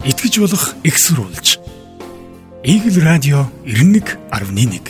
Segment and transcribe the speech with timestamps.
[0.00, 1.60] итгэж болох экссурулж.
[2.64, 4.80] Игэл радио 91.1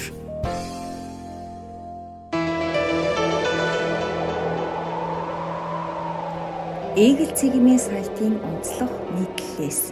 [6.94, 9.90] Игэл цэгийн сайтын онцлог нийтлэлээс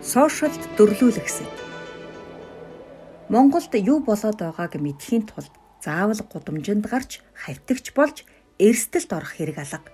[0.00, 1.52] сошиалд дөрлүүлэхсэд
[3.28, 5.52] Монголд юу болоод байгааг мэдхийн тулд
[5.84, 8.24] заавал гудамжинд гарч хавтагч болж
[8.56, 9.92] эрсдэлд орох хэрэг алга.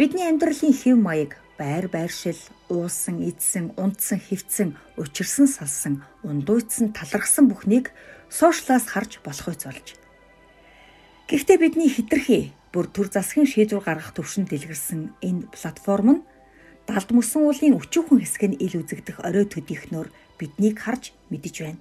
[0.00, 7.94] Бидний амьдралын хэв маяг байр байршил, уусан, идсэн, унтсан, хөвцөн, учирсан, салсан, ундуйцсан, талархсан бүхнийг
[8.28, 9.94] сошиалаас харж болохуйц болж.
[11.30, 16.24] Гэхдээ бидний хитрхи бүр төр засгийн шийдвэр гаргах төвшөнд дэлгэрсэн энэ платформ нь
[16.90, 21.80] далд мөсөн уулын өчүүхэн хэсэг нь ил үзэгдэх орой төдийхнөр биднийг харж мэдэж байна.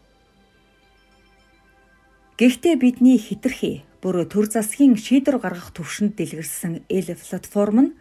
[2.38, 7.92] Гэхдээ бидний хитрхи бүр төр засгийн шийдвэр гаргах төвшөнд дэлгэрсэн ил платформ нь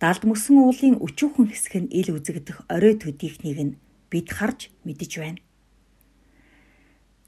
[0.00, 3.76] далд мөсөн уулын өчүүхэн хэсэг нь ил үзэгдэх орой төдийхнийг нь
[4.08, 5.40] бид харж мэдэж байна.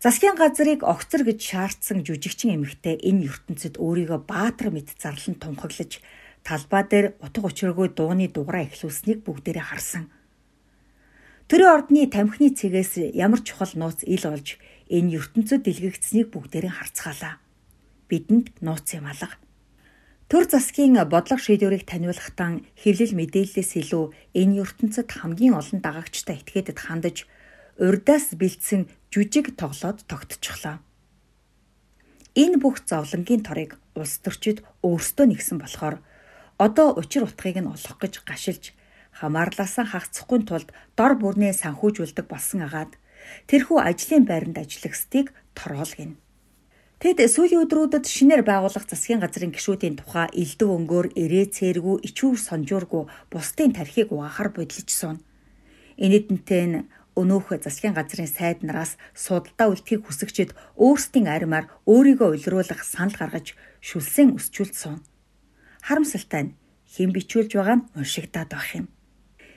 [0.03, 6.03] Засгийн газрыг огцор гэж шаардсан жүжигчин эмэгтэй энэ ертөнцид өөрийгөө баатар мэд зарлан тунхаглаж
[6.43, 10.11] талбай дээр утга учиргүй дууны дугаараа эхлүүлснийг бүгдээрээ харсан.
[11.47, 14.59] Төрийн ордны тамхины цэгээс ямар чухал нууц ил олж
[14.91, 17.39] энэ ертөнцид дэлгэгдсэнийг бүгдээрээ харцгаалаа.
[18.09, 19.42] Бидэнд нууц юм алга.
[20.31, 24.05] Төр засгийн бодлого шийдвэрийг таниулахдаа хэвлэл мэдээллээс илүү
[24.41, 27.17] энэ ертөнцид хамгийн олон дагагчтай этгээдэд хандаж
[27.79, 30.79] урдаас бэлдсэн жүжиг тоглоод тогтчихлоо.
[32.33, 36.01] Энэ бүх зовлонгийн торыг улс төрчид өөрсдөө нэгсэн болохоор
[36.57, 38.73] одоо учир утгыг нь олох гэж гашилж
[39.19, 42.97] хамаарлаасаа хагацхгүй тулд дор бүрнээ санхүүжүүлдэг болсон агаад
[43.49, 46.17] тэрхүү ажлын байранд ажиллагсдыг торгоолгоно.
[47.03, 53.11] Тэд сүүлийн өдрүүдэд шинээр байгуулах засгийн газрын гишүүдийн тухай элдв өнгөөр ирээ цээргүй ичүүр сонжуургүй
[53.27, 55.19] бусдын тархийг угаахаар бодлож суун.
[55.99, 56.87] Энэдэнтэй нь
[57.19, 64.39] өнөөх засгийн газрын сайд нараас судалдаа үлдэхийг хүсэгчид өөрсдийн аримаар өөрийгөө уйлруулах санал гаргаж шүлсэн
[64.39, 65.03] өсчүүлд суун.
[65.83, 66.55] Харамсалтай нь
[66.87, 68.87] хэн бичүүлж байгаа нь уншигдаад байх юм.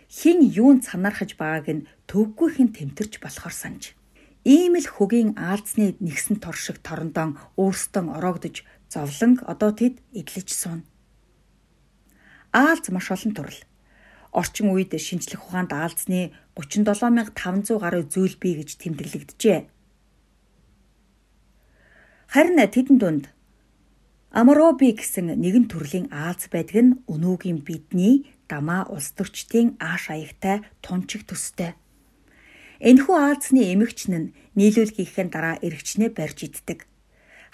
[0.10, 3.94] Хин юунд санаархаж байгааг нь төвгүй хэн тэмтэрч болохоор санаж.
[4.46, 8.62] Ийм л хөгийн аалзны нэгсэн тор шиг торондон өөрсдөө ороогдож
[8.94, 10.82] зовлон одоо тэд эдлэж суун.
[12.54, 13.62] Аалз маш олон төрөл.
[14.30, 19.60] Орчин үед шинжлэх ухаанд аалзны 37500 гаруй зүйл бий гэж тэмдэглэгдэжээ.
[22.30, 23.26] Харин тэдэн дунд
[24.30, 31.24] Амароби гэсэн нэгэн төрлийн аалз байдаг нь өнөөгийн бидний дамаа улс төрчдийн ааш аягтай тунчиг
[31.24, 31.72] төстэй.
[32.84, 36.84] Энэхүү Аазны эмэгч нь нийлүүлгийнхээ дараа эргчнээ барьж иддэг.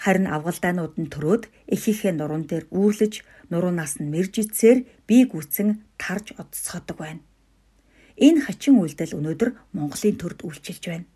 [0.02, 3.22] Харин авгалдаанууд нь төрөөд эхийнхээ нуруунд дээр үүрлэж
[3.54, 7.22] нуруунаас нь мэрж ицсээр бие гүцэн тарж одцоходог байна.
[8.18, 11.06] Энэ хачин үйлдэл өнөөдөр Монголын төрд үйлчилж байна.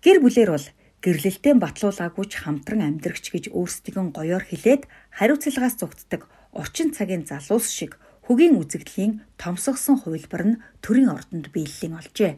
[0.00, 0.66] Гэр бүлэр бол
[1.04, 6.24] гэрлэлтэд батлуулаагүй ч хамтран амьдрагч гэж өөрсдийгөө гоёор хэлээд хариуцлагаас зүгтдэг
[6.56, 12.36] орчин цагийн залуус шиг хөгийн үзэгдлийн томсгосон хувилбар нь төрийн ордонд биеллийн олжээ.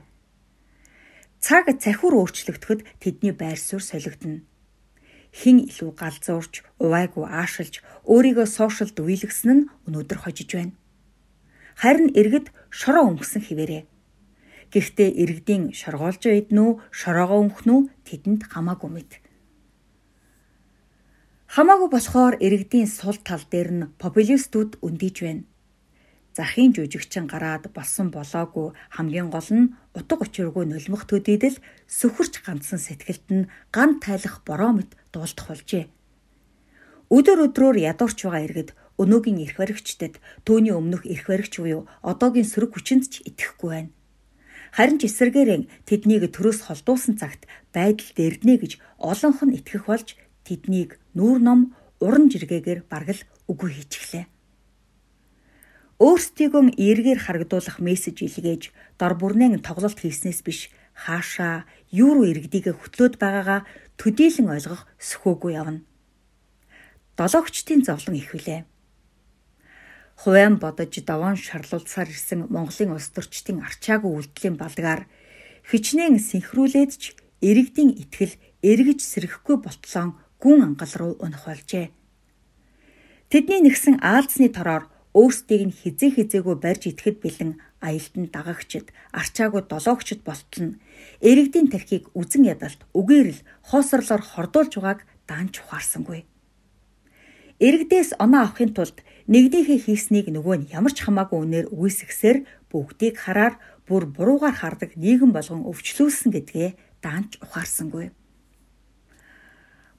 [1.43, 4.47] Цаг цахиур өөрчлөгдөхөд тэдний байр суурь солигдно.
[5.34, 10.78] Хин илүү галзуурч, увайгүй аашилж, өөрийгөө сошиалд үеилгсэн нь өнөөдөр хожиж байна.
[11.75, 13.91] Харин иргэд шороо өмгсөн хിവэрэ.
[14.71, 19.11] Гэхдээ иргэдийн шоргоолж байднуу, шороогоо өмхнүү тэдэнд хамаагүй мэд.
[21.51, 25.50] Хамаагүй болохоор иргэдийн сул тал дээр нь популистууд өндийж байна
[26.37, 31.59] захын жүжигчин гараад болсон болоогүй хамгийн гол нь утга учиргүй нулимх төдийдэл
[31.99, 35.85] сөхөрч ганцсан сэтгэлд нь ган тайлах бороо мэт дуулдах болжээ.
[37.11, 38.71] Өдөр өдрөөр ядуурч байгаа иргэд
[39.03, 40.15] өнөөгийн эрх баригчдад
[40.47, 43.91] түүний өмнөх эрх баригч буюу одоогийн сөрөг хүчинд ч итгэхгүй байна.
[44.71, 50.15] Харин ч эсэргээрэн тэднийг төрөөс холдуулсан цагт байдал дэрднэ гэж олонх нь итгэх болж
[50.47, 53.19] тэднийг нүүр ном уран жиргээгээр баргал
[53.51, 54.31] үгүй хийчихлээ
[56.00, 63.21] өөрсдийгөө эргээр харагдуулах мессеж илгээж дор бүрнээ тоглолт хийснээс биш хаашаа юу руу иргэдийгэ хөтлөөд
[63.21, 63.69] байгаагаа
[64.01, 65.84] төдийлөн ойлгох сөхөөгүй явна.
[67.21, 68.65] Долоогчдын зовлон ихвүлээ.
[70.25, 75.04] Хувайн бодож даван шарлуулсаар ирсэн Монголын улс төрчдийн арчаагүй үйлдэлийн балгаар
[75.69, 77.03] хичнээн синхруулээд ч
[77.45, 81.92] иргэдийн итгэл эргэж сэрхэхгүй болтлон гүн ангал руу унах болжээ.
[83.33, 87.53] Тэдний нэгсэн аалзны тороор өөрсдийг нь хизээ хизээгүй барьж итгэхэд бэлэн
[87.83, 90.78] аялтанд дагагчд, арчаагүй долоогчд болтол нь
[91.18, 96.22] эрэгдийн тархийг үзен ядалт, үгээрл, хоосорлоор хордуулж байгааг даанч ухаарсангүй.
[97.59, 102.39] Иргэдээс оноо авахын тулд нэгнийхээ хийснийг нөгөө нь ямар ч хамаагүй үнээр үгүйсгэсээр
[102.71, 106.71] бүгдийг хараар бүр буруугаар хардаг нийгэм болгон өвчлүүлсэн гэдгээ
[107.03, 108.15] даанч ухаарсангүй.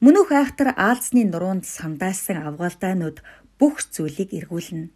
[0.01, 3.21] Мөнөх айхтар аалзны нуруунд сандaalсан авгаалдаанууд
[3.59, 4.89] бүх зүйлийг эргүүлнэ.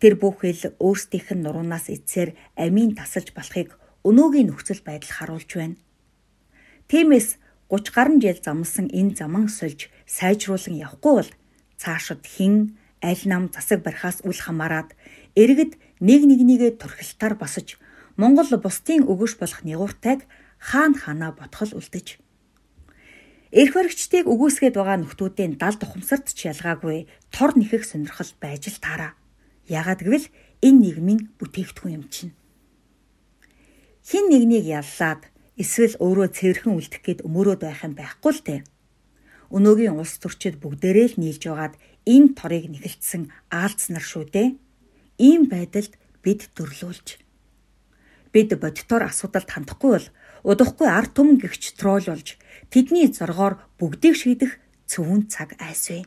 [0.00, 3.76] Тэр бүхэл өөрсдийнх нь нуруунаас эцсээр амийн тасалж болохыг
[4.08, 5.76] өнөөгийн нөхцөл байдал харуулж байна.
[6.88, 7.36] Тиймээс
[7.68, 11.30] 30 гаруй жил замсан энэ заман сольж сайжруулан явахгүй бол
[11.76, 14.88] цаашид хин аль нам засаг барихаас үл хамааран
[15.36, 17.76] иргэд нэг нэгнийгээ турхилтаар босож
[18.16, 20.24] Монгол бусдын өгөш болох нягууртайг
[20.58, 22.18] хаана ханаа ботхол үлдэж
[23.50, 29.18] Эрх баригчдыг өгөөсгээд байгаа нөхдүүдийн далд ухамсарт ч ялгаагүй тор нэхэх сонирхол байж л таараа.
[29.70, 30.26] Яагад гэвэл
[30.66, 32.34] энэ нийгмийн бүтээгдэхүүн юм чинь.
[34.02, 38.60] Хин нэгнийг яллаад эсвэл өөрөө цэвэрхэн үлдэх гээд өмөрөөд байх юм байхгүй л дээ.
[39.54, 41.74] Өнөөгийн улс төрчид бүгдээрээ л нийлж байгаад
[42.10, 43.22] энэ торыг нэгэлтсэн
[43.54, 44.48] аалцнар шүү дээ.
[45.22, 45.94] Ийм байдалд
[46.24, 47.22] бид дөрлүүлж
[48.32, 50.08] бид бодитоор асуудалд хандахгүй бол
[50.46, 52.38] удахгүй ард түмэн гихч трол болж
[52.70, 56.06] тэдний зоргоор бүгдийг шийдэх цөвөн цаг айсвэ.